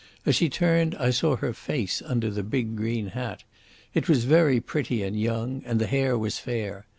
[0.25, 3.43] As she turned I saw her face under the big green hat.
[3.93, 6.87] It was very pretty and young, and the hair was fair.